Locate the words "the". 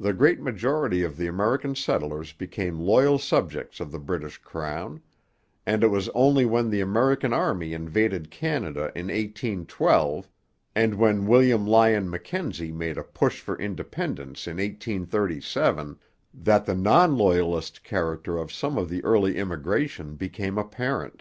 0.00-0.12, 1.16-1.28, 3.92-3.98, 6.68-6.80, 16.66-16.74, 18.88-19.04